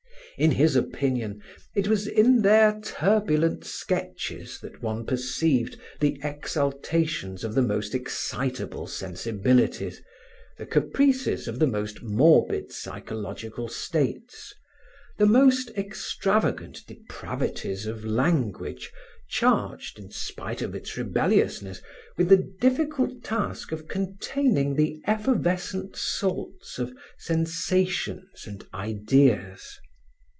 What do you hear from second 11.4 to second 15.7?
of the most morbid psychological states, the most